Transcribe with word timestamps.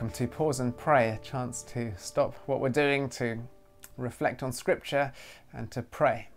welcome 0.00 0.16
to 0.16 0.26
Pause 0.26 0.60
and 0.60 0.78
Pray, 0.78 1.10
a 1.10 1.18
chance 1.18 1.62
to 1.64 1.92
stop 1.98 2.34
what 2.46 2.58
we're 2.58 2.70
doing, 2.70 3.10
to 3.10 3.38
reflect 3.98 4.42
on 4.42 4.50
Scripture, 4.50 5.12
and 5.52 5.70
to 5.72 5.82
pray. 5.82 6.28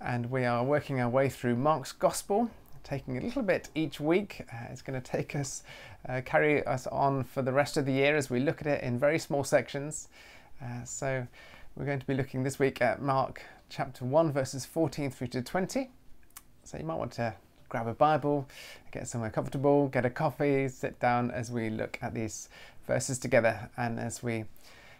And 0.00 0.32
we 0.32 0.44
are 0.44 0.64
working 0.64 1.00
our 1.00 1.08
way 1.08 1.28
through 1.28 1.54
Mark's 1.54 1.92
Gospel, 1.92 2.50
taking 2.82 3.18
a 3.18 3.20
little 3.20 3.42
bit 3.42 3.68
each 3.76 4.00
week. 4.00 4.46
Uh, 4.52 4.66
it's 4.72 4.82
going 4.82 5.00
to 5.00 5.10
take 5.12 5.36
us, 5.36 5.62
uh, 6.08 6.22
carry 6.24 6.66
us 6.66 6.88
on 6.88 7.22
for 7.22 7.40
the 7.40 7.52
rest 7.52 7.76
of 7.76 7.86
the 7.86 7.92
year 7.92 8.16
as 8.16 8.30
we 8.30 8.40
look 8.40 8.60
at 8.60 8.66
it 8.66 8.82
in 8.82 8.98
very 8.98 9.20
small 9.20 9.44
sections. 9.44 10.08
Uh, 10.60 10.82
so 10.82 11.24
we're 11.76 11.86
going 11.86 12.00
to 12.00 12.06
be 12.06 12.14
looking 12.14 12.42
this 12.42 12.58
week 12.58 12.82
at 12.82 13.00
Mark 13.00 13.42
chapter 13.68 14.04
1, 14.04 14.32
verses 14.32 14.66
14 14.66 15.12
through 15.12 15.28
to 15.28 15.40
20. 15.40 15.88
So 16.64 16.78
you 16.78 16.84
might 16.84 16.98
want 16.98 17.12
to 17.12 17.32
grab 17.68 17.86
a 17.86 17.94
Bible, 17.94 18.46
get 18.92 19.08
somewhere 19.08 19.30
comfortable, 19.30 19.88
get 19.88 20.04
a 20.04 20.10
coffee, 20.10 20.68
sit 20.68 20.98
down 21.00 21.30
as 21.30 21.50
we 21.50 21.70
look 21.70 21.98
at 22.02 22.14
these 22.14 22.48
verses 22.86 23.18
together 23.18 23.70
and 23.76 23.98
as 23.98 24.22
we 24.22 24.44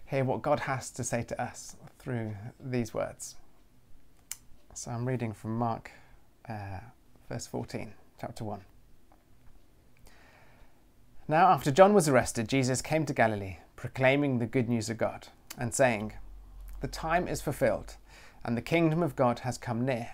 hear 0.06 0.24
what 0.24 0.42
God 0.42 0.60
has 0.60 0.90
to 0.92 1.04
say 1.04 1.22
to 1.24 1.40
us 1.40 1.76
through 1.98 2.34
these 2.60 2.94
words. 2.94 3.36
So 4.74 4.90
I'm 4.90 5.06
reading 5.06 5.32
from 5.32 5.56
Mark, 5.56 5.90
uh, 6.48 6.80
verse 7.28 7.46
14, 7.46 7.92
chapter 8.20 8.44
1. 8.44 8.60
Now, 11.28 11.48
after 11.48 11.72
John 11.72 11.92
was 11.92 12.08
arrested, 12.08 12.48
Jesus 12.48 12.82
came 12.82 13.04
to 13.06 13.12
Galilee, 13.12 13.56
proclaiming 13.74 14.38
the 14.38 14.46
good 14.46 14.68
news 14.68 14.88
of 14.88 14.98
God, 14.98 15.28
and 15.58 15.74
saying, 15.74 16.12
The 16.80 16.88
time 16.88 17.26
is 17.26 17.42
fulfilled, 17.42 17.96
and 18.44 18.56
the 18.56 18.62
kingdom 18.62 19.02
of 19.02 19.16
God 19.16 19.40
has 19.40 19.58
come 19.58 19.84
near. 19.84 20.10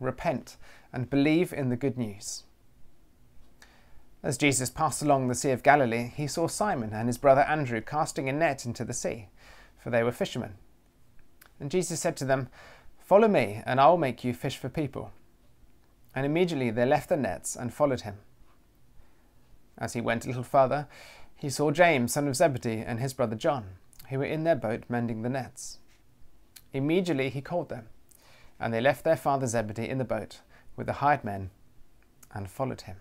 Repent 0.00 0.56
and 0.92 1.10
believe 1.10 1.52
in 1.52 1.68
the 1.68 1.76
good 1.76 1.96
news. 1.96 2.44
As 4.22 4.36
Jesus 4.36 4.68
passed 4.68 5.02
along 5.02 5.28
the 5.28 5.34
Sea 5.34 5.50
of 5.50 5.62
Galilee, 5.62 6.12
he 6.14 6.26
saw 6.26 6.46
Simon 6.46 6.92
and 6.92 7.08
his 7.08 7.16
brother 7.16 7.42
Andrew 7.42 7.80
casting 7.80 8.28
a 8.28 8.32
net 8.32 8.66
into 8.66 8.84
the 8.84 8.92
sea, 8.92 9.28
for 9.82 9.88
they 9.88 10.02
were 10.02 10.12
fishermen. 10.12 10.56
And 11.58 11.70
Jesus 11.70 12.00
said 12.00 12.16
to 12.18 12.26
them, 12.26 12.48
Follow 12.98 13.28
me, 13.28 13.62
and 13.64 13.80
I 13.80 13.88
will 13.88 13.96
make 13.96 14.22
you 14.22 14.34
fish 14.34 14.58
for 14.58 14.68
people. 14.68 15.10
And 16.14 16.26
immediately 16.26 16.70
they 16.70 16.84
left 16.84 17.08
their 17.08 17.18
nets 17.18 17.56
and 17.56 17.72
followed 17.72 18.02
him. 18.02 18.18
As 19.78 19.94
he 19.94 20.02
went 20.02 20.26
a 20.26 20.28
little 20.28 20.42
further, 20.42 20.86
he 21.34 21.48
saw 21.48 21.70
James, 21.70 22.12
son 22.12 22.28
of 22.28 22.36
Zebedee, 22.36 22.84
and 22.86 23.00
his 23.00 23.14
brother 23.14 23.36
John, 23.36 23.76
who 24.10 24.18
were 24.18 24.24
in 24.24 24.44
their 24.44 24.56
boat 24.56 24.84
mending 24.88 25.22
the 25.22 25.30
nets. 25.30 25.78
Immediately 26.74 27.30
he 27.30 27.40
called 27.40 27.70
them, 27.70 27.88
and 28.58 28.74
they 28.74 28.82
left 28.82 29.02
their 29.02 29.16
father 29.16 29.46
Zebedee 29.46 29.88
in 29.88 29.96
the 29.96 30.04
boat 30.04 30.40
with 30.76 30.86
the 30.86 30.94
hired 30.94 31.24
men 31.24 31.50
and 32.32 32.50
followed 32.50 32.82
him. 32.82 32.96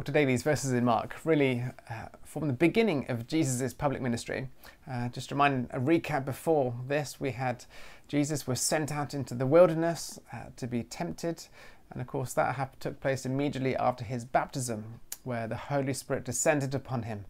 Well, 0.00 0.04
today, 0.04 0.24
these 0.24 0.42
verses 0.42 0.72
in 0.72 0.84
Mark 0.84 1.16
really 1.24 1.62
uh, 1.90 2.06
form 2.24 2.46
the 2.46 2.54
beginning 2.54 3.04
of 3.10 3.26
Jesus' 3.26 3.74
public 3.74 4.00
ministry. 4.00 4.48
Uh, 4.90 5.08
just 5.08 5.30
remind 5.30 5.68
a 5.72 5.78
recap 5.78 6.24
before 6.24 6.74
this, 6.88 7.20
we 7.20 7.32
had 7.32 7.66
Jesus 8.08 8.46
was 8.46 8.62
sent 8.62 8.90
out 8.90 9.12
into 9.12 9.34
the 9.34 9.44
wilderness 9.46 10.18
uh, 10.32 10.44
to 10.56 10.66
be 10.66 10.84
tempted, 10.84 11.44
and 11.90 12.00
of 12.00 12.06
course, 12.06 12.32
that 12.32 12.80
took 12.80 12.98
place 13.00 13.26
immediately 13.26 13.76
after 13.76 14.02
his 14.02 14.24
baptism, 14.24 15.00
where 15.22 15.46
the 15.46 15.56
Holy 15.56 15.92
Spirit 15.92 16.24
descended 16.24 16.74
upon 16.74 17.02
him, 17.02 17.26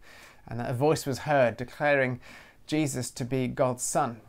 and 0.47 0.59
that 0.59 0.69
a 0.69 0.73
voice 0.73 1.05
was 1.05 1.19
heard 1.19 1.57
declaring 1.57 2.21
Jesus 2.67 3.11
to 3.11 3.25
be 3.25 3.49
God's 3.49 3.83
Son. 3.83 4.21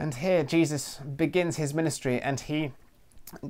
And 0.00 0.14
here 0.14 0.42
Jesus 0.42 0.96
begins 0.96 1.58
his 1.58 1.74
ministry 1.74 2.22
and 2.22 2.40
he 2.40 2.72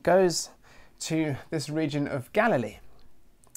goes 0.03 0.51
to 0.99 1.37
this 1.51 1.71
region 1.71 2.09
of 2.09 2.33
Galilee. 2.33 2.79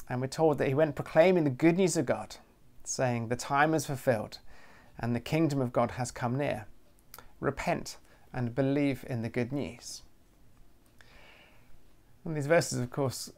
And 0.08 0.22
we're 0.22 0.28
told 0.28 0.60
that 0.60 0.68
he 0.68 0.76
went 0.76 0.94
proclaiming 0.94 1.44
the 1.44 1.50
good 1.50 1.76
news 1.76 1.98
of 1.98 2.06
God, 2.06 2.36
saying, 2.84 3.30
The 3.30 3.36
time 3.36 3.74
is 3.74 3.88
fulfilled 3.88 4.38
and 5.00 5.16
the 5.16 5.20
kingdom 5.20 5.60
of 5.60 5.74
God 5.74 5.92
has 5.92 6.12
come 6.12 6.38
near. 6.38 6.68
Repent 7.40 7.98
and 8.32 8.54
believe 8.54 9.04
in 9.10 9.24
the 9.24 9.30
good 9.30 9.52
news. 9.52 10.04
And 12.24 12.38
these 12.38 12.46
verses, 12.46 12.78
of 12.78 12.92
course, 12.92 13.32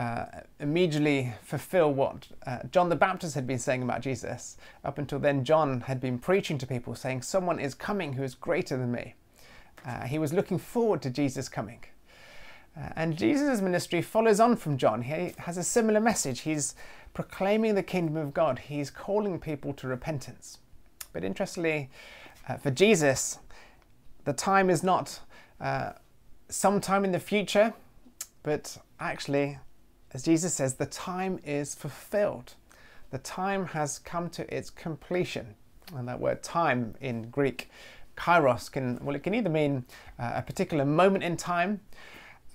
uh, 0.00 0.24
immediately 0.60 1.30
fulfill 1.42 1.92
what 1.92 2.26
uh, 2.46 2.60
John 2.70 2.88
the 2.88 2.96
Baptist 2.96 3.34
had 3.34 3.46
been 3.46 3.58
saying 3.58 3.82
about 3.82 4.00
Jesus. 4.00 4.56
Up 4.82 4.96
until 4.96 5.18
then, 5.18 5.44
John 5.44 5.82
had 5.82 6.00
been 6.00 6.18
preaching 6.18 6.56
to 6.56 6.66
people, 6.66 6.94
saying, 6.94 7.20
Someone 7.20 7.60
is 7.60 7.74
coming 7.74 8.14
who 8.14 8.22
is 8.22 8.34
greater 8.34 8.78
than 8.78 8.92
me. 8.92 9.14
Uh, 9.84 10.06
he 10.06 10.18
was 10.18 10.32
looking 10.32 10.58
forward 10.58 11.02
to 11.02 11.10
Jesus 11.10 11.50
coming. 11.50 11.84
Uh, 12.74 12.88
and 12.96 13.18
Jesus' 13.18 13.60
ministry 13.60 14.00
follows 14.00 14.40
on 14.40 14.56
from 14.56 14.78
John. 14.78 15.02
He 15.02 15.34
has 15.36 15.58
a 15.58 15.62
similar 15.62 16.00
message. 16.00 16.40
He's 16.40 16.74
proclaiming 17.12 17.74
the 17.74 17.82
kingdom 17.82 18.16
of 18.16 18.32
God, 18.32 18.58
he's 18.58 18.88
calling 18.88 19.38
people 19.38 19.74
to 19.74 19.86
repentance. 19.86 20.60
But 21.12 21.24
interestingly, 21.24 21.90
uh, 22.48 22.56
for 22.56 22.70
Jesus, 22.70 23.38
the 24.24 24.32
time 24.32 24.70
is 24.70 24.82
not 24.82 25.20
uh, 25.60 25.92
sometime 26.48 27.04
in 27.04 27.12
the 27.12 27.20
future, 27.20 27.74
but 28.42 28.78
actually 28.98 29.58
as 30.12 30.24
Jesus 30.24 30.54
says, 30.54 30.74
the 30.74 30.86
time 30.86 31.38
is 31.44 31.74
fulfilled. 31.74 32.54
The 33.10 33.18
time 33.18 33.66
has 33.66 33.98
come 33.98 34.28
to 34.30 34.54
its 34.54 34.70
completion. 34.70 35.54
And 35.94 36.08
that 36.08 36.20
word 36.20 36.42
time 36.42 36.94
in 37.00 37.30
Greek, 37.30 37.70
kairos, 38.16 38.70
can, 38.70 38.98
well, 39.04 39.14
it 39.14 39.22
can 39.22 39.34
either 39.34 39.50
mean 39.50 39.84
uh, 40.18 40.32
a 40.36 40.42
particular 40.42 40.84
moment 40.84 41.24
in 41.24 41.36
time, 41.36 41.80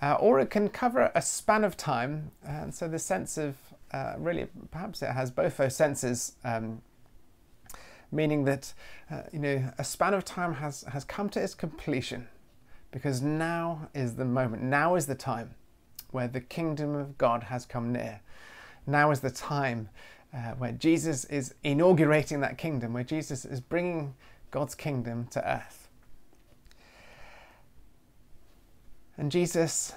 uh, 0.01 0.15
or 0.19 0.39
it 0.39 0.49
can 0.49 0.69
cover 0.69 1.11
a 1.15 1.21
span 1.21 1.63
of 1.63 1.77
time. 1.77 2.31
And 2.45 2.73
so 2.73 2.87
the 2.87 2.99
sense 2.99 3.37
of, 3.37 3.55
uh, 3.91 4.15
really, 4.17 4.47
perhaps 4.71 5.01
it 5.01 5.11
has 5.11 5.31
both 5.31 5.57
those 5.57 5.75
senses, 5.75 6.33
um, 6.43 6.81
meaning 8.11 8.45
that, 8.45 8.73
uh, 9.09 9.23
you 9.31 9.39
know, 9.39 9.71
a 9.77 9.83
span 9.83 10.13
of 10.13 10.25
time 10.25 10.55
has, 10.55 10.83
has 10.83 11.03
come 11.03 11.29
to 11.29 11.41
its 11.41 11.53
completion 11.53 12.27
because 12.91 13.21
now 13.21 13.89
is 13.93 14.15
the 14.15 14.25
moment, 14.25 14.63
now 14.63 14.95
is 14.95 15.05
the 15.05 15.15
time 15.15 15.55
where 16.11 16.27
the 16.27 16.41
kingdom 16.41 16.95
of 16.95 17.17
God 17.17 17.43
has 17.43 17.65
come 17.65 17.91
near. 17.91 18.21
Now 18.87 19.11
is 19.11 19.19
the 19.19 19.31
time 19.31 19.89
uh, 20.33 20.51
where 20.53 20.71
Jesus 20.71 21.25
is 21.25 21.53
inaugurating 21.63 22.41
that 22.41 22.57
kingdom, 22.57 22.93
where 22.93 23.03
Jesus 23.03 23.45
is 23.45 23.59
bringing 23.59 24.15
God's 24.51 24.75
kingdom 24.75 25.27
to 25.31 25.47
earth. 25.47 25.87
And 29.17 29.31
Jesus 29.31 29.93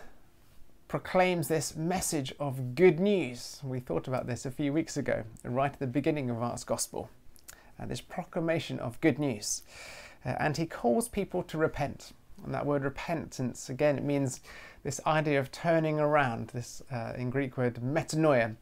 proclaims 0.87 1.49
this 1.49 1.77
message 1.77 2.33
of 2.39 2.75
good 2.75 2.99
news. 2.99 3.61
We 3.63 3.81
thought 3.81 4.09
about 4.09 4.27
this 4.27 4.47
a 4.47 4.51
few 4.51 4.73
weeks 4.73 4.97
ago, 4.97 5.25
right 5.45 5.73
at 5.73 5.79
the 5.79 5.87
beginning 5.87 6.31
of 6.31 6.39
Mark's 6.39 6.65
Gospel. 6.65 7.11
Uh, 7.81 7.87
this 7.87 8.01
proclamation 8.01 8.79
of 8.79 9.01
good 9.01 9.19
news. 9.19 9.63
Uh, 10.25 10.35
and 10.41 10.57
he 10.57 10.67
calls 10.67 11.09
people 11.09 11.43
to 11.45 11.59
repent. 11.59 12.13
And 12.45 12.55
that 12.55 12.67
word 12.67 12.85
repentance, 12.85 13.69
again, 13.69 13.99
it 13.99 14.05
means 14.05 14.41
this 14.89 15.03
idea 15.07 15.39
of 15.39 15.53
turning 15.53 16.01
around, 16.01 16.49
this 16.49 16.83
uh, 16.91 17.13
in 17.15 17.29
Greek 17.29 17.59
word 17.59 17.75
metanoia, 17.75 18.57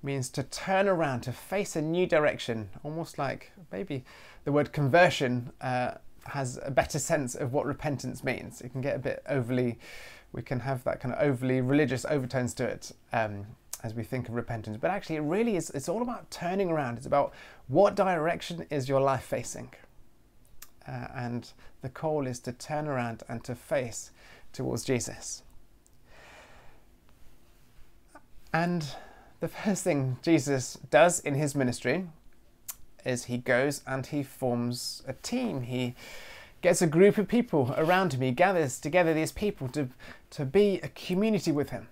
means 0.00 0.28
to 0.28 0.44
turn 0.44 0.86
around, 0.86 1.22
to 1.22 1.32
face 1.32 1.74
a 1.74 1.82
new 1.82 2.06
direction, 2.06 2.70
almost 2.84 3.18
like 3.18 3.50
maybe 3.72 4.04
the 4.44 4.52
word 4.52 4.72
conversion 4.72 5.50
uh, 5.60 5.90
has 6.26 6.56
a 6.62 6.70
better 6.70 7.00
sense 7.00 7.34
of 7.34 7.52
what 7.52 7.66
repentance 7.66 8.22
means. 8.22 8.60
It 8.60 8.70
can 8.70 8.80
get 8.80 8.94
a 8.94 8.98
bit 9.00 9.24
overly, 9.28 9.80
we 10.30 10.40
can 10.40 10.60
have 10.60 10.84
that 10.84 11.00
kind 11.00 11.12
of 11.12 11.20
overly 11.20 11.60
religious 11.60 12.04
overtones 12.04 12.54
to 12.54 12.64
it 12.64 12.92
um, 13.12 13.44
as 13.82 13.92
we 13.92 14.04
think 14.04 14.28
of 14.28 14.36
repentance. 14.36 14.76
But 14.80 14.92
actually, 14.92 15.16
it 15.16 15.22
really 15.22 15.56
is, 15.56 15.70
it's 15.70 15.88
all 15.88 16.02
about 16.02 16.30
turning 16.30 16.70
around. 16.70 16.98
It's 16.98 17.06
about 17.06 17.32
what 17.66 17.96
direction 17.96 18.66
is 18.70 18.88
your 18.88 19.00
life 19.00 19.24
facing? 19.24 19.72
Uh, 20.86 21.08
and 21.12 21.52
the 21.80 21.88
call 21.88 22.28
is 22.28 22.38
to 22.38 22.52
turn 22.52 22.86
around 22.86 23.24
and 23.28 23.42
to 23.42 23.56
face 23.56 24.12
towards 24.52 24.84
Jesus. 24.84 25.42
And 28.52 28.86
the 29.40 29.48
first 29.48 29.82
thing 29.82 30.18
Jesus 30.22 30.78
does 30.90 31.20
in 31.20 31.34
his 31.34 31.54
ministry 31.54 32.06
is 33.04 33.24
he 33.24 33.38
goes 33.38 33.82
and 33.86 34.06
he 34.06 34.22
forms 34.22 35.02
a 35.06 35.14
team. 35.14 35.62
He 35.62 35.94
gets 36.60 36.82
a 36.82 36.86
group 36.86 37.18
of 37.18 37.28
people 37.28 37.74
around 37.76 38.12
him. 38.12 38.20
He 38.20 38.30
gathers 38.30 38.78
together 38.78 39.14
these 39.14 39.32
people 39.32 39.68
to, 39.68 39.88
to 40.30 40.44
be 40.44 40.80
a 40.82 40.88
community 40.88 41.50
with 41.50 41.70
him, 41.70 41.88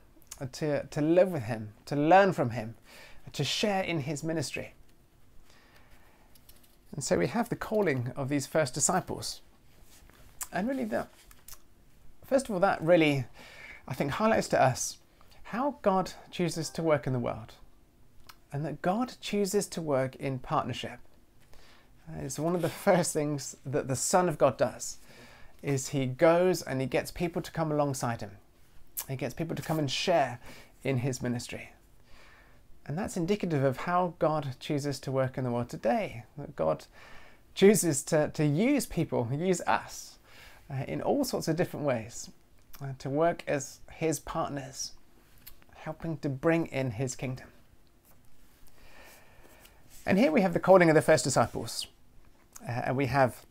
to, 0.52 0.84
to 0.84 1.00
live 1.00 1.32
with 1.32 1.44
him, 1.44 1.72
to 1.86 1.96
learn 1.96 2.32
from 2.32 2.50
him, 2.50 2.74
to 3.32 3.42
share 3.42 3.82
in 3.82 4.00
his 4.00 4.22
ministry. 4.22 4.74
And 6.92 7.02
so 7.02 7.18
we 7.18 7.28
have 7.28 7.48
the 7.48 7.56
calling 7.56 8.12
of 8.16 8.28
these 8.28 8.46
first 8.46 8.74
disciples. 8.74 9.40
And 10.52 10.68
really, 10.68 10.84
that, 10.86 11.08
first 12.24 12.48
of 12.48 12.54
all, 12.54 12.60
that 12.60 12.82
really, 12.82 13.24
I 13.86 13.94
think, 13.94 14.12
highlights 14.12 14.48
to 14.48 14.62
us 14.62 14.98
how 15.50 15.74
God 15.82 16.12
chooses 16.30 16.70
to 16.70 16.80
work 16.80 17.08
in 17.08 17.12
the 17.12 17.18
world 17.18 17.54
and 18.52 18.64
that 18.64 18.82
God 18.82 19.14
chooses 19.20 19.66
to 19.66 19.82
work 19.82 20.14
in 20.14 20.38
partnership. 20.38 21.00
Uh, 22.08 22.20
it's 22.20 22.38
one 22.38 22.54
of 22.54 22.62
the 22.62 22.68
first 22.86 23.12
things 23.12 23.56
that 23.66 23.88
the 23.88 23.96
Son 23.96 24.28
of 24.28 24.38
God 24.38 24.56
does 24.56 24.98
is 25.60 25.88
he 25.88 26.06
goes 26.06 26.62
and 26.62 26.80
he 26.80 26.86
gets 26.86 27.10
people 27.10 27.42
to 27.42 27.50
come 27.50 27.72
alongside 27.72 28.20
him. 28.20 28.30
He 29.08 29.16
gets 29.16 29.34
people 29.34 29.56
to 29.56 29.62
come 29.62 29.80
and 29.80 29.90
share 29.90 30.38
in 30.84 30.98
his 30.98 31.20
ministry. 31.20 31.72
And 32.86 32.96
that's 32.96 33.16
indicative 33.16 33.64
of 33.64 33.78
how 33.78 34.14
God 34.20 34.54
chooses 34.60 35.00
to 35.00 35.10
work 35.10 35.36
in 35.36 35.42
the 35.42 35.50
world 35.50 35.68
today. 35.68 36.22
That 36.38 36.54
God 36.54 36.86
chooses 37.56 38.04
to, 38.04 38.30
to 38.34 38.46
use 38.46 38.86
people, 38.86 39.28
use 39.32 39.60
us, 39.62 40.18
uh, 40.70 40.84
in 40.86 41.02
all 41.02 41.24
sorts 41.24 41.48
of 41.48 41.56
different 41.56 41.84
ways, 41.84 42.30
uh, 42.80 42.92
to 43.00 43.10
work 43.10 43.42
as 43.48 43.80
his 43.90 44.20
partners, 44.20 44.92
helping 45.80 46.18
to 46.18 46.28
bring 46.28 46.66
in 46.66 46.92
his 46.92 47.14
kingdom. 47.16 47.46
And 50.06 50.18
here 50.18 50.32
we 50.32 50.40
have 50.40 50.54
the 50.54 50.60
calling 50.60 50.88
of 50.88 50.94
the 50.94 51.02
first 51.02 51.24
disciples. 51.24 51.86
Uh, 52.66 52.82
and 52.86 52.96
we 52.96 53.06
have 53.06 53.44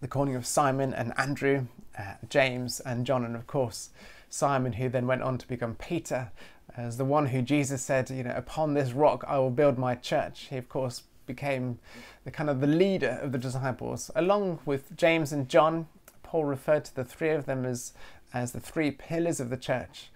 the 0.00 0.08
calling 0.08 0.34
of 0.34 0.46
Simon 0.46 0.92
and 0.92 1.12
Andrew, 1.16 1.66
uh, 1.98 2.14
James 2.28 2.80
and 2.80 3.06
John, 3.06 3.24
and 3.24 3.34
of 3.34 3.46
course, 3.46 3.90
Simon, 4.28 4.74
who 4.74 4.88
then 4.88 5.06
went 5.06 5.22
on 5.22 5.38
to 5.38 5.48
become 5.48 5.74
Peter, 5.76 6.30
as 6.76 6.98
the 6.98 7.04
one 7.04 7.26
who 7.26 7.40
Jesus 7.40 7.82
said, 7.82 8.10
you 8.10 8.22
know, 8.22 8.34
upon 8.36 8.74
this 8.74 8.92
rock 8.92 9.24
I 9.26 9.38
will 9.38 9.50
build 9.50 9.78
my 9.78 9.94
church. 9.94 10.48
He, 10.50 10.58
of 10.58 10.68
course, 10.68 11.02
became 11.26 11.78
the 12.24 12.30
kind 12.30 12.50
of 12.50 12.60
the 12.60 12.66
leader 12.66 13.18
of 13.22 13.32
the 13.32 13.38
disciples. 13.38 14.10
Along 14.14 14.58
with 14.66 14.94
James 14.96 15.32
and 15.32 15.48
John, 15.48 15.88
Paul 16.22 16.44
referred 16.44 16.84
to 16.86 16.94
the 16.94 17.04
three 17.04 17.30
of 17.30 17.46
them 17.46 17.64
as, 17.64 17.92
as 18.34 18.52
the 18.52 18.60
three 18.60 18.90
pillars 18.90 19.40
of 19.40 19.48
the 19.48 19.56
church. 19.56 20.10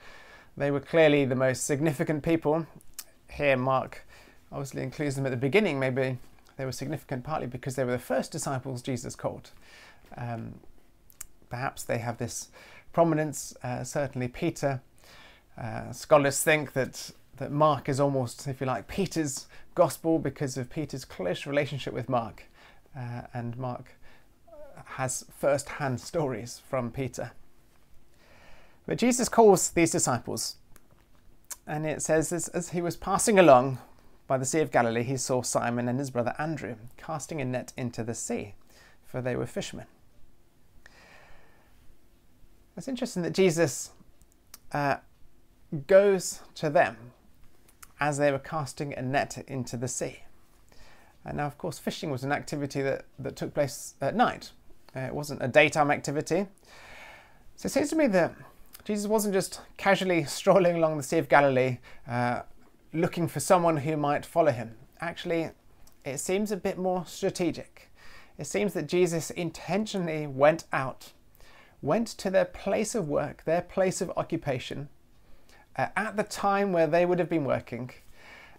They 0.56 0.70
were 0.70 0.81
clearly 0.81 1.25
the 1.25 1.35
most 1.35 1.64
significant 1.64 2.23
people. 2.23 2.67
Here, 3.31 3.56
Mark 3.56 4.06
obviously 4.52 4.82
includes 4.82 5.17
them 5.17 5.26
at 5.26 5.31
the 5.31 5.37
beginning. 5.37 5.79
Maybe 5.79 6.19
they 6.56 6.64
were 6.64 6.73
significant 6.73 7.25
partly 7.25 7.47
because 7.47 7.76
they 7.76 7.85
were 7.85 7.93
the 7.93 7.99
first 7.99 8.32
disciples 8.32 8.82
Jesus 8.82 9.14
called. 9.14 9.50
Um, 10.17 10.55
perhaps 11.49 11.85
they 11.85 11.99
have 11.99 12.19
this 12.19 12.49
prominence. 12.93 13.55
Uh, 13.62 13.85
certainly, 13.85 14.29
Peter. 14.29 14.82
Uh, 15.56 15.93
scholars 15.93 16.43
think 16.43 16.73
that 16.73 17.12
that 17.41 17.50
Mark 17.50 17.88
is 17.88 17.99
almost, 17.99 18.46
if 18.46 18.61
you 18.61 18.67
like, 18.67 18.87
Peter's 18.87 19.46
gospel 19.75 20.19
because 20.19 20.58
of 20.58 20.69
Peter's 20.69 21.06
close 21.06 21.46
relationship 21.46 21.94
with 21.94 22.06
Mark, 22.06 22.44
uh, 22.94 23.23
and 23.32 23.56
Mark 23.56 23.94
has 24.85 25.25
first-hand 25.38 26.00
stories 26.00 26.61
from 26.69 26.91
Peter. 26.91 27.32
But 28.91 28.99
Jesus 28.99 29.29
calls 29.29 29.71
these 29.71 29.93
disciples, 29.93 30.57
and 31.65 31.87
it 31.87 32.03
says 32.03 32.33
as, 32.33 32.49
as 32.49 32.71
he 32.71 32.83
was 32.83 32.97
passing 32.97 33.39
along 33.39 33.79
by 34.27 34.37
the 34.37 34.45
Sea 34.45 34.59
of 34.59 34.73
Galilee, 34.73 35.05
he 35.05 35.17
saw 35.17 35.43
Simon 35.43 35.89
and 35.89 36.01
his 36.01 36.11
brother 36.11 36.35
Andrew 36.41 36.75
casting 36.97 37.41
a 37.41 37.45
net 37.45 37.73
into 37.77 38.03
the 38.03 38.17
sea, 38.17 38.57
for 39.05 39.23
they 39.23 39.37
were 39.37 39.47
fishermen. 39.47 39.87
It's 42.77 42.89
interesting 42.89 43.23
that 43.23 43.33
Jesus 43.33 43.91
uh, 44.73 44.97
goes 45.87 46.41
to 46.57 46.69
them 46.69 46.97
as 48.01 48.19
they 48.19 48.33
were 48.33 48.41
casting 48.41 48.93
a 48.95 49.03
net 49.03 49.45
into 49.47 49.77
the 49.77 49.87
sea. 49.87 50.25
And 51.25 51.37
now, 51.37 51.47
of 51.47 51.59
course, 51.59 51.79
fishing 51.79 52.11
was 52.11 52.25
an 52.25 52.33
activity 52.33 52.83
that, 52.83 53.05
that 53.21 53.37
took 53.37 53.55
place 53.55 53.95
at 54.01 54.17
night. 54.17 54.51
Uh, 54.97 55.03
it 55.03 55.15
wasn't 55.15 55.45
a 55.45 55.47
daytime 55.47 55.93
activity. 55.93 56.49
So 57.55 57.69
it 57.69 57.71
seems 57.71 57.91
to 57.91 57.97
me 57.97 58.09
that 58.09 58.35
Jesus 58.85 59.06
wasn't 59.06 59.35
just 59.35 59.61
casually 59.77 60.25
strolling 60.38 60.77
along 60.77 60.97
the 60.97 61.03
Sea 61.03 61.19
of 61.19 61.29
Galilee 61.29 61.79
uh, 62.09 62.43
looking 62.93 63.29
for 63.29 63.41
someone 63.41 63.79
who 63.79 63.97
might 63.97 64.27
follow 64.27 64.53
him. 64.53 64.77
Actually, 65.00 65.50
it 66.05 66.19
seems 66.19 66.50
a 66.50 66.56
bit 66.56 66.79
more 66.79 67.05
strategic. 67.06 67.91
It 68.38 68.47
seems 68.47 68.73
that 68.75 68.87
Jesus 68.87 69.31
intentionally 69.31 70.27
went 70.27 70.65
out 70.73 71.12
went 71.82 72.06
to 72.06 72.31
their 72.31 72.44
place 72.44 72.94
of 72.94 73.09
work, 73.09 73.44
their 73.44 73.62
place 73.62 74.00
of 74.00 74.12
occupation, 74.17 74.88
uh, 75.77 75.87
at 75.97 76.17
the 76.17 76.23
time 76.23 76.73
where 76.73 76.87
they 76.87 77.06
would 77.06 77.19
have 77.19 77.29
been 77.29 77.44
working, 77.44 77.91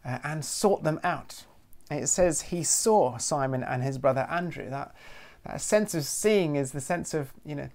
uh, 0.06 0.20
and 0.24 0.44
sought 0.44 0.84
them 0.84 1.00
out. 1.04 1.44
it 1.90 2.08
says 2.08 2.44
he 2.44 2.64
saw 2.64 3.18
Simon 3.18 3.64
and 3.64 3.84
his 3.84 3.98
brother 3.98 4.26
Andrew. 4.30 4.70
That, 4.70 4.96
that 5.46 5.60
sense 5.60 5.94
of 5.94 6.06
seeing 6.06 6.56
is 6.56 6.72
the 6.72 6.80
sense 6.80 7.14
of, 7.14 7.34
you 7.46 7.54
know, 7.54 7.70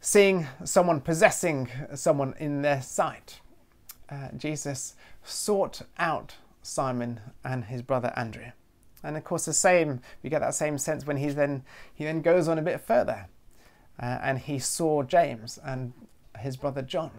seeing 0.00 0.46
someone 0.64 1.00
possessing 1.00 1.68
someone 1.94 2.34
in 2.38 2.62
their 2.62 2.82
sight. 2.82 3.40
Uh, 4.08 4.28
Jesus 4.36 4.94
sought 5.22 5.82
out 5.98 6.36
Simon 6.62 7.20
and 7.44 7.64
his 7.66 7.82
brother 7.82 8.12
Andrew. 8.16 8.52
And 9.02 9.16
of 9.16 9.24
course, 9.24 9.44
the 9.46 9.52
same, 9.52 10.00
we 10.22 10.30
get 10.30 10.40
that 10.40 10.54
same 10.54 10.78
sense 10.78 11.06
when 11.06 11.16
he's 11.16 11.34
then, 11.34 11.64
he 11.94 12.04
then 12.04 12.22
goes 12.22 12.48
on 12.48 12.58
a 12.58 12.62
bit 12.62 12.80
further 12.80 13.28
uh, 14.00 14.18
and 14.22 14.38
he 14.38 14.58
saw 14.58 15.02
James 15.02 15.58
and 15.62 15.92
his 16.38 16.56
brother 16.56 16.82
John. 16.82 17.10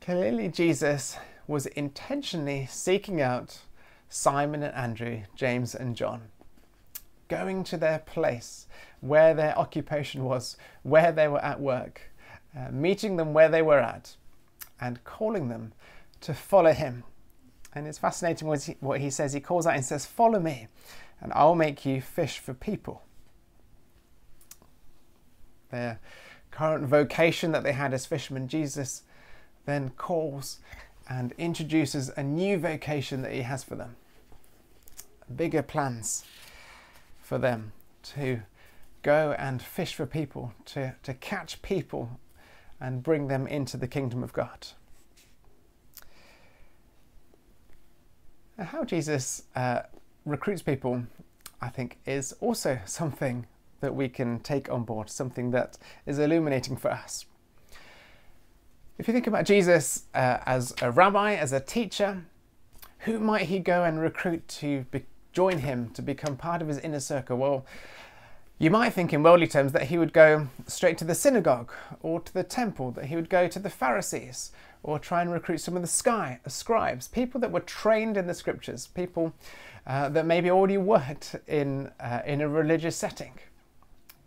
Clearly, 0.00 0.48
Jesus 0.48 1.16
was 1.46 1.66
intentionally 1.66 2.66
seeking 2.68 3.20
out 3.20 3.60
Simon 4.08 4.62
and 4.62 4.74
Andrew, 4.74 5.22
James 5.36 5.74
and 5.74 5.94
John, 5.94 6.30
going 7.28 7.64
to 7.64 7.76
their 7.76 8.00
place 8.00 8.66
where 9.02 9.34
their 9.34 9.56
occupation 9.58 10.24
was, 10.24 10.56
where 10.82 11.12
they 11.12 11.28
were 11.28 11.44
at 11.44 11.60
work, 11.60 12.10
uh, 12.56 12.70
meeting 12.70 13.16
them 13.16 13.34
where 13.34 13.50
they 13.50 13.60
were 13.60 13.80
at, 13.80 14.16
and 14.80 15.04
calling 15.04 15.48
them 15.48 15.74
to 16.22 16.32
follow 16.32 16.72
him. 16.72 17.04
And 17.74 17.86
it's 17.86 17.98
fascinating 17.98 18.48
what 18.48 18.62
he, 18.62 18.76
what 18.80 19.00
he 19.00 19.10
says. 19.10 19.34
He 19.34 19.40
calls 19.40 19.66
out 19.66 19.74
and 19.74 19.84
says, 19.84 20.06
Follow 20.06 20.40
me, 20.40 20.68
and 21.20 21.30
I'll 21.34 21.54
make 21.54 21.84
you 21.84 22.00
fish 22.00 22.38
for 22.38 22.54
people 22.54 23.02
their 25.72 25.98
current 26.52 26.86
vocation 26.86 27.50
that 27.50 27.64
they 27.64 27.72
had 27.72 27.92
as 27.92 28.06
fishermen, 28.06 28.46
Jesus 28.46 29.02
then 29.64 29.90
calls 29.90 30.58
and 31.08 31.32
introduces 31.38 32.10
a 32.16 32.22
new 32.22 32.58
vocation 32.58 33.22
that 33.22 33.32
he 33.32 33.42
has 33.42 33.64
for 33.64 33.74
them. 33.74 33.96
Bigger 35.34 35.62
plans 35.62 36.24
for 37.22 37.38
them 37.38 37.72
to 38.14 38.42
go 39.02 39.34
and 39.38 39.60
fish 39.60 39.94
for 39.94 40.06
people, 40.06 40.52
to, 40.66 40.94
to 41.02 41.14
catch 41.14 41.60
people 41.62 42.20
and 42.80 43.02
bring 43.02 43.28
them 43.28 43.46
into 43.46 43.76
the 43.76 43.86
kingdom 43.86 44.22
of 44.22 44.32
God. 44.32 44.68
How 48.58 48.84
Jesus 48.84 49.44
uh, 49.56 49.82
recruits 50.24 50.62
people, 50.62 51.04
I 51.60 51.68
think, 51.68 51.98
is 52.06 52.32
also 52.40 52.78
something 52.86 53.46
that 53.80 53.94
we 53.94 54.08
can 54.08 54.40
take 54.40 54.70
on 54.70 54.84
board, 54.84 55.10
something 55.10 55.50
that 55.50 55.76
is 56.06 56.18
illuminating 56.18 56.76
for 56.76 56.90
us. 56.90 57.26
If 58.98 59.08
you 59.08 59.14
think 59.14 59.26
about 59.26 59.44
Jesus 59.44 60.04
uh, 60.14 60.38
as 60.46 60.74
a 60.80 60.90
rabbi, 60.92 61.34
as 61.34 61.52
a 61.52 61.58
teacher, 61.58 62.24
who 63.00 63.18
might 63.18 63.42
he 63.42 63.58
go 63.58 63.82
and 63.82 64.00
recruit 64.00 64.46
to 64.46 64.82
be- 64.92 65.06
join 65.32 65.58
him 65.58 65.90
to 65.90 66.02
become 66.02 66.36
part 66.36 66.62
of 66.62 66.68
his 66.68 66.78
inner 66.78 67.00
circle? 67.00 67.36
Well, 67.36 67.66
you 68.58 68.70
might 68.70 68.90
think 68.90 69.12
in 69.12 69.22
worldly 69.22 69.48
terms 69.48 69.72
that 69.72 69.84
he 69.84 69.98
would 69.98 70.12
go 70.12 70.48
straight 70.66 70.98
to 70.98 71.04
the 71.04 71.14
synagogue 71.14 71.72
or 72.00 72.20
to 72.20 72.32
the 72.32 72.44
temple, 72.44 72.92
that 72.92 73.06
he 73.06 73.16
would 73.16 73.28
go 73.28 73.48
to 73.48 73.58
the 73.58 73.70
Pharisees 73.70 74.52
or 74.82 74.98
try 74.98 75.22
and 75.22 75.32
recruit 75.32 75.58
some 75.58 75.76
of 75.76 75.82
the 75.82 75.88
sky, 75.88 76.40
scribes, 76.46 77.08
people 77.08 77.40
that 77.40 77.52
were 77.52 77.60
trained 77.60 78.16
in 78.16 78.26
the 78.26 78.34
scriptures, 78.34 78.86
people 78.88 79.32
uh, 79.86 80.08
that 80.08 80.26
maybe 80.26 80.50
already 80.50 80.78
worked 80.78 81.36
in, 81.46 81.90
uh, 82.00 82.20
in 82.24 82.40
a 82.40 82.48
religious 82.48 82.96
setting. 82.96 83.32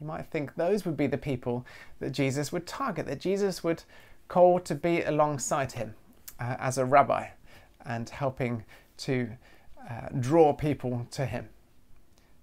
You 0.02 0.08
might 0.08 0.28
think 0.28 0.56
those 0.56 0.86
would 0.86 0.98
be 0.98 1.08
the 1.08 1.18
people 1.18 1.66
that 2.00 2.12
Jesus 2.12 2.52
would 2.52 2.68
target, 2.68 3.06
that 3.06 3.20
Jesus 3.20 3.64
would 3.64 3.84
call 4.28 4.60
to 4.62 4.76
be 4.76 5.02
alongside 5.04 5.72
him 5.72 5.96
uh, 6.40 6.56
as 6.60 6.78
a 6.78 6.86
rabbi 6.86 7.28
and 7.86 8.10
helping 8.10 8.64
to 8.98 9.30
uh, 9.90 10.10
draw 10.20 10.52
people 10.52 11.08
to 11.12 11.26
him. 11.26 11.48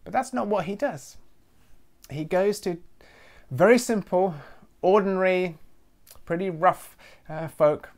But 0.04 0.12
that's 0.12 0.32
not 0.32 0.46
what 0.46 0.64
he 0.64 0.74
does. 0.74 1.16
He 2.12 2.24
goes 2.24 2.60
to 2.60 2.78
very 3.50 3.78
simple, 3.78 4.34
ordinary, 4.80 5.58
pretty 6.24 6.50
rough 6.50 6.96
uh, 7.28 7.48
folk 7.48 7.90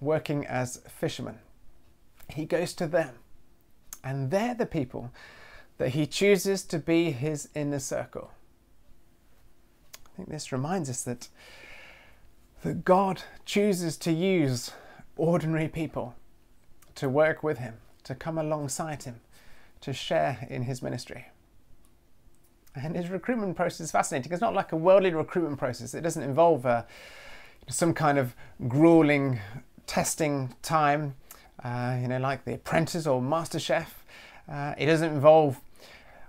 working 0.00 0.46
as 0.46 0.82
fishermen. 0.88 1.38
He 2.28 2.44
goes 2.44 2.74
to 2.74 2.86
them, 2.86 3.14
and 4.04 4.30
they're 4.30 4.54
the 4.54 4.66
people 4.66 5.10
that 5.78 5.90
he 5.90 6.06
chooses 6.06 6.62
to 6.64 6.78
be 6.78 7.10
his 7.10 7.48
inner 7.54 7.78
circle 7.78 8.30
I 10.12 10.16
think 10.16 10.28
this 10.28 10.52
reminds 10.52 10.90
us 10.90 11.02
that, 11.04 11.28
that 12.62 12.84
God 12.84 13.22
chooses 13.44 13.96
to 13.98 14.12
use 14.12 14.72
ordinary 15.16 15.68
people 15.68 16.14
to 16.96 17.08
work 17.08 17.42
with 17.42 17.58
Him, 17.58 17.74
to 18.04 18.14
come 18.14 18.38
alongside 18.38 19.04
Him, 19.04 19.20
to 19.80 19.92
share 19.92 20.46
in 20.50 20.62
His 20.62 20.82
ministry. 20.82 21.28
And 22.74 22.94
his 22.94 23.08
recruitment 23.08 23.56
process 23.56 23.80
is 23.80 23.90
fascinating. 23.90 24.32
It's 24.32 24.40
not 24.40 24.54
like 24.54 24.72
a 24.72 24.76
worldly 24.76 25.12
recruitment 25.12 25.58
process. 25.58 25.94
It 25.94 26.02
doesn't 26.02 26.22
involve 26.22 26.64
uh, 26.64 26.84
some 27.68 27.94
kind 27.94 28.18
of 28.18 28.34
grueling 28.68 29.40
testing 29.86 30.54
time, 30.62 31.16
uh, 31.64 31.98
you 32.00 32.08
know, 32.08 32.18
like 32.18 32.44
The 32.44 32.54
Apprentice 32.54 33.06
or 33.06 33.20
MasterChef. 33.20 33.86
Uh, 34.48 34.74
it 34.78 34.86
doesn't 34.86 35.12
involve 35.12 35.60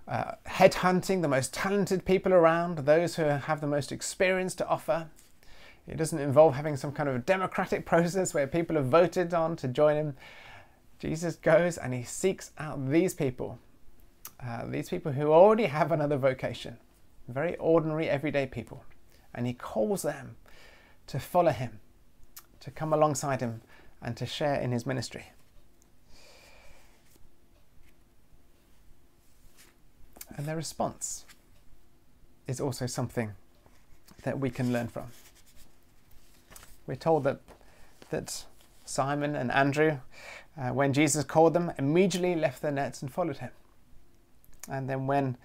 uh, 0.07 0.33
headhunting 0.47 1.21
the 1.21 1.27
most 1.27 1.53
talented 1.53 2.05
people 2.05 2.33
around, 2.33 2.79
those 2.79 3.15
who 3.15 3.23
have 3.23 3.61
the 3.61 3.67
most 3.67 3.91
experience 3.91 4.55
to 4.55 4.67
offer. 4.67 5.07
It 5.87 5.97
doesn't 5.97 6.19
involve 6.19 6.55
having 6.55 6.75
some 6.75 6.91
kind 6.91 7.09
of 7.09 7.25
democratic 7.25 7.85
process 7.91 8.33
where 8.33 8.47
people 8.47 8.75
have 8.75 8.87
voted 8.87 9.33
on 9.33 9.55
to 9.57 9.67
join 9.67 9.95
him. 9.95 10.15
Jesus 10.99 11.35
goes 11.35 11.77
and 11.77 11.93
he 11.93 12.03
seeks 12.03 12.51
out 12.57 12.89
these 12.89 13.13
people, 13.13 13.57
uh, 14.45 14.65
these 14.65 14.89
people 14.89 15.11
who 15.11 15.31
already 15.31 15.65
have 15.65 15.91
another 15.91 16.17
vocation, 16.17 16.77
very 17.27 17.55
ordinary, 17.57 18.09
everyday 18.09 18.45
people, 18.45 18.83
and 19.33 19.45
he 19.45 19.53
calls 19.53 20.01
them 20.01 20.35
to 21.07 21.19
follow 21.19 21.51
him, 21.51 21.79
to 22.59 22.71
come 22.71 22.93
alongside 22.93 23.41
him, 23.41 23.61
and 24.01 24.17
to 24.17 24.25
share 24.25 24.55
in 24.55 24.71
his 24.71 24.85
ministry. 24.85 25.25
And 30.35 30.45
their 30.45 30.55
response 30.55 31.25
is 32.47 32.59
also 32.59 32.85
something 32.87 33.33
that 34.23 34.39
we 34.39 34.49
can 34.49 34.73
learn 34.73 34.87
from. 34.87 35.07
We're 36.87 36.95
told 36.95 37.23
that, 37.25 37.41
that 38.09 38.45
Simon 38.85 39.35
and 39.35 39.51
Andrew, 39.51 39.99
uh, 40.59 40.69
when 40.69 40.93
Jesus 40.93 41.23
called 41.23 41.53
them, 41.53 41.71
immediately 41.77 42.35
left 42.35 42.61
their 42.61 42.71
nets 42.71 43.01
and 43.01 43.11
followed 43.11 43.37
him. 43.37 43.51
And 44.71 44.89
then 44.89 45.05
when 45.05 45.37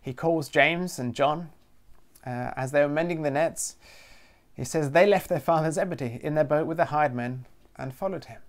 he 0.00 0.12
calls 0.12 0.48
James 0.48 0.98
and 0.98 1.14
John, 1.14 1.50
uh, 2.26 2.52
as 2.56 2.72
they 2.72 2.82
were 2.82 2.88
mending 2.88 3.22
the 3.22 3.30
nets, 3.30 3.76
he 4.54 4.64
says 4.64 4.90
they 4.90 5.06
left 5.06 5.28
their 5.28 5.40
father 5.40 5.70
Zebedee 5.70 6.20
in 6.22 6.34
their 6.34 6.44
boat 6.44 6.66
with 6.66 6.76
the 6.76 6.86
hired 6.86 7.14
men 7.14 7.46
and 7.76 7.94
followed 7.94 8.26
him. 8.26 8.40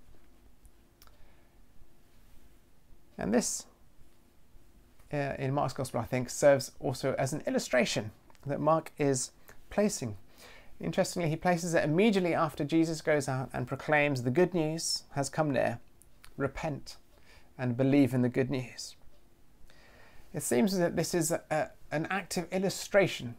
And 3.16 3.34
this, 3.34 3.66
uh, 5.12 5.34
in 5.38 5.52
Mark's 5.52 5.74
Gospel, 5.74 6.00
I 6.00 6.04
think, 6.04 6.30
serves 6.30 6.72
also 6.78 7.14
as 7.18 7.32
an 7.32 7.42
illustration 7.46 8.12
that 8.46 8.60
Mark 8.60 8.92
is 8.98 9.32
placing. 9.70 10.16
Interestingly, 10.80 11.28
he 11.28 11.36
places 11.36 11.74
it 11.74 11.84
immediately 11.84 12.34
after 12.34 12.64
Jesus 12.64 13.00
goes 13.00 13.28
out 13.28 13.50
and 13.52 13.66
proclaims 13.66 14.22
the 14.22 14.30
good 14.30 14.54
news 14.54 15.04
has 15.12 15.28
come 15.28 15.50
near. 15.50 15.80
Repent 16.36 16.96
and 17.58 17.76
believe 17.76 18.14
in 18.14 18.22
the 18.22 18.28
good 18.28 18.50
news. 18.50 18.94
It 20.34 20.42
seems 20.42 20.76
that 20.78 20.96
this 20.96 21.14
is 21.14 21.30
a, 21.30 21.70
an 21.90 22.06
active 22.10 22.46
illustration 22.52 23.36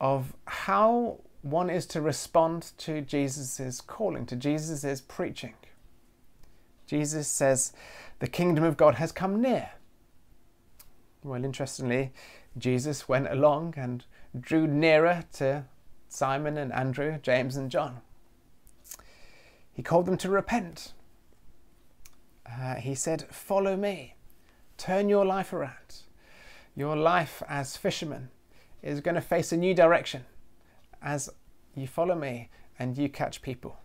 of 0.00 0.34
how 0.46 1.20
one 1.42 1.70
is 1.70 1.86
to 1.86 2.00
respond 2.00 2.72
to 2.78 3.00
Jesus' 3.00 3.80
calling, 3.80 4.26
to 4.26 4.36
Jesus' 4.36 5.00
preaching. 5.00 5.54
Jesus 6.86 7.28
says, 7.28 7.72
The 8.18 8.26
kingdom 8.26 8.64
of 8.64 8.76
God 8.76 8.96
has 8.96 9.12
come 9.12 9.40
near. 9.40 9.70
Well, 11.22 11.44
interestingly, 11.44 12.12
Jesus 12.58 13.08
went 13.08 13.28
along 13.28 13.74
and 13.76 14.04
drew 14.38 14.66
nearer 14.66 15.24
to 15.34 15.64
Simon 16.08 16.56
and 16.56 16.72
Andrew, 16.72 17.18
James 17.22 17.56
and 17.56 17.70
John. 17.70 18.00
He 19.72 19.82
called 19.82 20.06
them 20.06 20.16
to 20.18 20.28
repent. 20.28 20.92
Uh, 22.46 22.76
he 22.76 22.94
said, 22.94 23.26
Follow 23.30 23.76
me, 23.76 24.14
turn 24.76 25.08
your 25.08 25.24
life 25.24 25.52
around. 25.52 26.02
Your 26.76 26.96
life 26.96 27.42
as 27.48 27.76
fishermen 27.76 28.30
is 28.82 29.00
going 29.00 29.14
to 29.14 29.20
face 29.20 29.52
a 29.52 29.56
new 29.56 29.74
direction 29.74 30.24
as 31.02 31.30
you 31.74 31.86
follow 31.86 32.14
me 32.14 32.50
and 32.78 32.96
you 32.96 33.08
catch 33.08 33.42
people. 33.42 33.76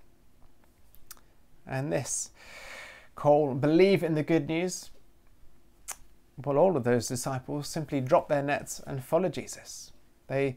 And 1.67 1.91
this 1.91 2.31
call, 3.15 3.53
believe 3.53 4.03
in 4.03 4.15
the 4.15 4.23
good 4.23 4.47
news. 4.47 4.89
Well, 6.43 6.57
all 6.57 6.77
of 6.77 6.83
those 6.83 7.07
disciples 7.07 7.67
simply 7.67 8.01
dropped 8.01 8.29
their 8.29 8.41
nets 8.41 8.81
and 8.87 9.03
followed 9.03 9.33
Jesus. 9.33 9.91
They 10.27 10.55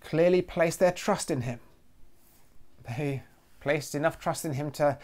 clearly 0.00 0.42
placed 0.42 0.78
their 0.78 0.92
trust 0.92 1.30
in 1.30 1.42
him. 1.42 1.58
They 2.86 3.22
placed 3.60 3.94
enough 3.94 4.18
trust 4.18 4.44
in 4.44 4.52
him 4.52 4.70
to 4.72 4.98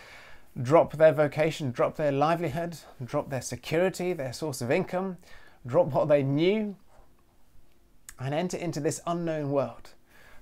drop 0.61 0.93
their 0.95 1.13
vocation, 1.13 1.71
drop 1.71 1.97
their 1.97 2.13
livelihood, 2.13 2.77
drop 3.03 3.31
their 3.31 3.41
security, 3.41 4.13
their 4.13 4.33
source 4.33 4.61
of 4.61 4.71
income, 4.71 5.17
drop 5.67 5.87
what 5.89 6.09
they 6.09 6.23
knew, 6.23 6.77
and 8.19 8.35
enter 8.35 8.57
into 8.57 8.81
this 8.81 9.01
unknown 9.07 9.51
world, 9.51 9.91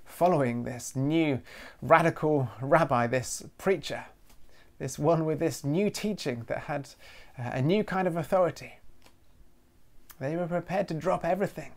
following 0.05 0.63
this 0.63 0.95
new 0.95 1.41
radical 1.81 2.49
rabbi, 2.61 3.07
this 3.07 3.43
preacher, 3.57 4.05
this 4.77 4.99
one 4.99 5.25
with 5.25 5.39
this 5.39 5.63
new 5.63 5.89
teaching 5.89 6.43
that 6.47 6.59
had 6.61 6.89
uh, 7.39 7.51
a 7.53 7.61
new 7.61 7.83
kind 7.83 8.07
of 8.07 8.17
authority. 8.17 8.73
They 10.19 10.35
were 10.35 10.47
prepared 10.47 10.87
to 10.89 10.93
drop 10.93 11.25
everything 11.25 11.71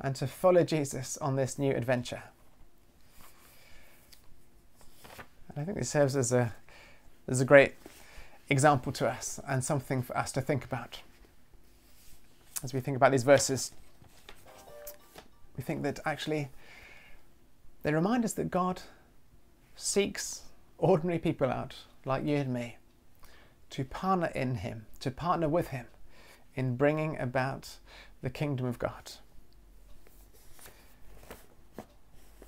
and 0.00 0.14
to 0.16 0.26
follow 0.26 0.64
Jesus 0.64 1.16
on 1.18 1.36
this 1.36 1.58
new 1.58 1.72
adventure. 1.72 2.22
And 5.48 5.62
I 5.62 5.64
think 5.64 5.78
this 5.78 5.90
serves 5.90 6.16
as 6.16 6.32
a, 6.32 6.54
as 7.26 7.40
a 7.40 7.44
great 7.44 7.74
example 8.48 8.92
to 8.92 9.08
us 9.08 9.40
and 9.48 9.64
something 9.64 10.02
for 10.02 10.16
us 10.16 10.32
to 10.32 10.40
think 10.40 10.64
about. 10.64 11.00
As 12.62 12.72
we 12.72 12.80
think 12.80 12.96
about 12.96 13.12
these 13.12 13.22
verses, 13.22 13.72
we 15.56 15.62
think 15.62 15.82
that 15.82 16.00
actually 16.04 16.50
they 17.82 17.92
remind 17.92 18.24
us 18.24 18.32
that 18.34 18.50
God 18.50 18.82
seeks 19.76 20.42
ordinary 20.78 21.18
people 21.18 21.50
out, 21.50 21.74
like 22.04 22.24
you 22.24 22.36
and 22.36 22.52
me, 22.52 22.76
to 23.70 23.84
partner 23.84 24.30
in 24.34 24.56
Him, 24.56 24.86
to 25.00 25.10
partner 25.10 25.48
with 25.48 25.68
Him 25.68 25.86
in 26.54 26.76
bringing 26.76 27.18
about 27.18 27.76
the 28.22 28.30
kingdom 28.30 28.66
of 28.66 28.78
God. 28.78 29.12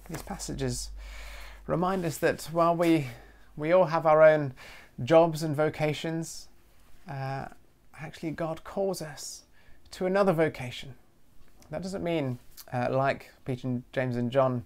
These 0.09 0.23
passages 0.23 0.91
remind 1.67 2.05
us 2.05 2.19
that 2.19 2.43
while 2.53 2.77
we, 2.77 3.09
we 3.57 3.73
all 3.73 3.87
have 3.87 4.07
our 4.07 4.23
own 4.23 4.55
jobs 5.03 5.43
and 5.43 5.57
vocations, 5.57 6.49
uh, 7.09 7.47
actually 7.99 8.31
God 8.31 8.65
calls 8.65 9.01
us 9.01 9.45
to 9.93 10.07
another 10.07 10.33
vocation. 10.33 10.95
That 11.71 11.83
doesn't 11.83 12.03
mean, 12.05 12.39
uh, 12.73 12.89
like 12.91 13.31
Peter 13.45 13.67
and 13.67 13.83
James 13.93 14.17
and 14.17 14.31
John 14.31 14.65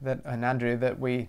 that, 0.00 0.20
and 0.24 0.44
Andrew, 0.44 0.76
that 0.78 0.98
we 0.98 1.28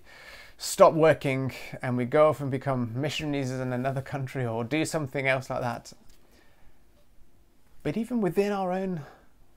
stop 0.58 0.94
working 0.94 1.52
and 1.80 1.96
we 1.96 2.04
go 2.04 2.28
off 2.28 2.40
and 2.40 2.50
become 2.50 2.92
missionaries 2.94 3.50
in 3.50 3.72
another 3.72 4.00
country 4.00 4.46
or 4.46 4.64
do 4.64 4.84
something 4.84 5.26
else 5.26 5.50
like 5.50 5.60
that. 5.60 5.92
But 7.82 7.96
even 7.96 8.20
within 8.20 8.52
our 8.52 8.72
own 8.72 9.02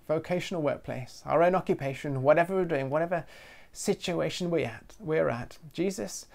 vocational 0.07 0.61
workplace, 0.61 1.21
our 1.25 1.43
own 1.43 1.55
occupation, 1.55 2.23
whatever 2.23 2.55
we're 2.55 2.65
doing, 2.65 2.89
whatever 2.89 3.25
situation 3.71 4.49
we 4.49 4.63
at, 4.63 4.95
we're 4.99 5.29
at, 5.29 5.57
Jesus 5.73 6.25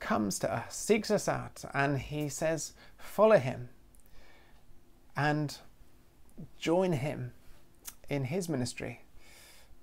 comes 0.00 0.38
to 0.40 0.52
us, 0.52 0.74
seeks 0.74 1.10
us 1.10 1.28
out, 1.28 1.64
and 1.72 1.98
he 1.98 2.28
says, 2.28 2.72
follow 2.96 3.38
him 3.38 3.68
and 5.16 5.58
join 6.58 6.92
him 6.92 7.32
in 8.08 8.24
his 8.24 8.48
ministry 8.48 9.02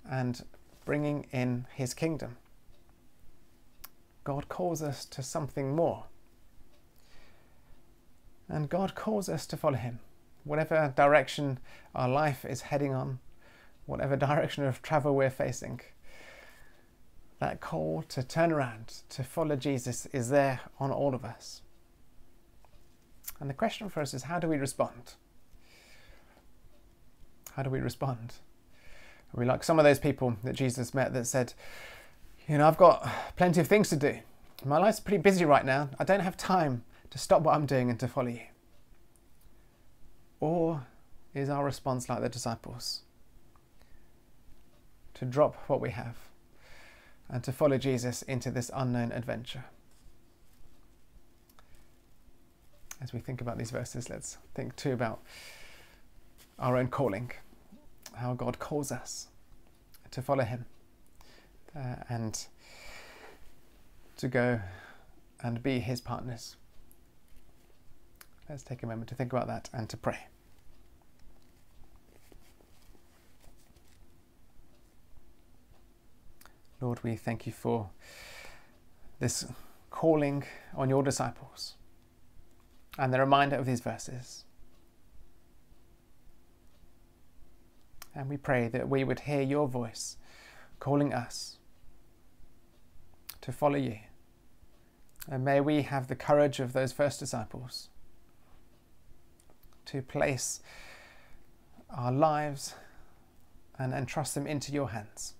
and 0.08 0.44
bringing 0.84 1.26
in 1.32 1.66
his 1.74 1.94
kingdom. 1.94 2.36
God 4.24 4.48
calls 4.48 4.82
us 4.82 5.04
to 5.06 5.22
something 5.22 5.74
more. 5.74 6.04
And 8.48 8.68
God 8.68 8.94
calls 8.94 9.28
us 9.28 9.46
to 9.46 9.56
follow 9.56 9.76
him. 9.76 10.00
Whatever 10.44 10.92
direction 10.96 11.58
our 11.94 12.08
life 12.08 12.44
is 12.44 12.62
heading 12.62 12.94
on, 12.94 13.20
whatever 13.86 14.16
direction 14.28 14.64
of 14.64 14.82
travel 14.82 15.14
we're 15.14 15.30
facing, 15.30 15.80
that 17.38 17.60
call 17.60 18.02
to 18.08 18.22
turn 18.22 18.52
around, 18.52 19.02
to 19.10 19.22
follow 19.22 19.56
Jesus, 19.56 20.06
is 20.06 20.30
there 20.30 20.60
on 20.80 20.90
all 20.90 21.14
of 21.14 21.24
us. 21.24 21.62
And 23.40 23.48
the 23.48 23.54
question 23.54 23.88
for 23.88 24.00
us 24.00 24.12
is 24.12 24.24
how 24.24 24.38
do 24.38 24.48
we 24.48 24.56
respond? 24.56 25.14
How 27.52 27.62
do 27.62 27.70
we 27.70 27.80
respond? 27.80 28.34
Are 29.34 29.40
we 29.40 29.46
like 29.46 29.62
some 29.62 29.78
of 29.78 29.84
those 29.84 29.98
people 29.98 30.36
that 30.42 30.54
Jesus 30.54 30.94
met 30.94 31.12
that 31.12 31.26
said, 31.26 31.52
You 32.48 32.58
know, 32.58 32.66
I've 32.66 32.76
got 32.76 33.08
plenty 33.36 33.60
of 33.60 33.68
things 33.68 33.88
to 33.90 33.96
do. 33.96 34.18
My 34.64 34.78
life's 34.78 35.00
pretty 35.00 35.22
busy 35.22 35.44
right 35.44 35.64
now. 35.64 35.90
I 35.98 36.04
don't 36.04 36.20
have 36.20 36.36
time 36.36 36.82
to 37.10 37.18
stop 37.18 37.42
what 37.42 37.54
I'm 37.54 37.66
doing 37.66 37.90
and 37.90 38.00
to 38.00 38.08
follow 38.08 38.28
you. 38.28 38.40
Or 40.40 40.86
is 41.34 41.48
our 41.48 41.64
response 41.64 42.08
like 42.08 42.20
the 42.20 42.28
disciples? 42.28 43.02
To 45.14 45.24
drop 45.24 45.54
what 45.68 45.80
we 45.80 45.90
have 45.90 46.16
and 47.30 47.44
to 47.44 47.52
follow 47.52 47.78
Jesus 47.78 48.22
into 48.22 48.50
this 48.50 48.70
unknown 48.74 49.12
adventure. 49.12 49.64
As 53.00 53.12
we 53.12 53.20
think 53.20 53.40
about 53.40 53.58
these 53.58 53.70
verses, 53.70 54.10
let's 54.10 54.38
think 54.54 54.74
too 54.76 54.92
about 54.92 55.20
our 56.58 56.76
own 56.76 56.88
calling, 56.88 57.30
how 58.14 58.34
God 58.34 58.58
calls 58.58 58.90
us 58.90 59.28
to 60.10 60.22
follow 60.22 60.44
Him 60.44 60.64
uh, 61.76 61.96
and 62.08 62.46
to 64.16 64.28
go 64.28 64.60
and 65.42 65.62
be 65.62 65.78
His 65.78 66.00
partners. 66.00 66.56
Let's 68.48 68.62
take 68.62 68.82
a 68.82 68.86
moment 68.86 69.08
to 69.10 69.14
think 69.14 69.32
about 69.32 69.46
that 69.46 69.68
and 69.72 69.88
to 69.90 69.96
pray. 69.96 70.26
Lord, 76.80 77.02
we 77.02 77.16
thank 77.16 77.46
you 77.46 77.52
for 77.52 77.90
this 79.18 79.46
calling 79.90 80.44
on 80.76 80.88
your 80.88 81.02
disciples 81.02 81.74
and 82.98 83.12
the 83.12 83.18
reminder 83.18 83.56
of 83.56 83.66
these 83.66 83.80
verses. 83.80 84.44
And 88.14 88.28
we 88.28 88.36
pray 88.36 88.68
that 88.68 88.88
we 88.88 89.04
would 89.04 89.20
hear 89.20 89.42
your 89.42 89.68
voice 89.68 90.16
calling 90.80 91.12
us 91.12 91.58
to 93.40 93.52
follow 93.52 93.76
you. 93.76 93.98
And 95.30 95.44
may 95.44 95.60
we 95.60 95.82
have 95.82 96.08
the 96.08 96.16
courage 96.16 96.58
of 96.58 96.72
those 96.72 96.92
first 96.92 97.20
disciples 97.20 97.88
to 99.86 100.02
place 100.02 100.60
our 101.90 102.12
lives 102.12 102.74
and 103.78 103.92
entrust 103.92 104.34
them 104.34 104.46
into 104.46 104.72
your 104.72 104.90
hands, 104.90 105.34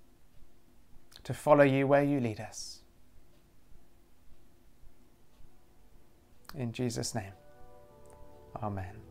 to 1.24 1.34
follow 1.34 1.64
you 1.64 1.86
where 1.86 2.02
you 2.02 2.20
lead 2.20 2.40
us. 2.40 2.80
In 6.54 6.72
Jesus' 6.72 7.14
name, 7.14 7.32
Amen. 8.62 9.07